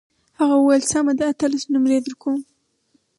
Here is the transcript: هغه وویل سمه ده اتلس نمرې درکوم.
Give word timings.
هغه 0.39 0.55
وویل 0.57 0.83
سمه 0.91 1.13
ده 1.19 1.23
اتلس 1.31 1.63
نمرې 1.73 1.99
درکوم. 2.05 2.39